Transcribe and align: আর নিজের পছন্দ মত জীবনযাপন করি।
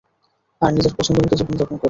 আর 0.61 0.71
নিজের 0.73 0.93
পছন্দ 0.97 1.17
মত 1.19 1.31
জীবনযাপন 1.39 1.65
করি। 1.69 1.79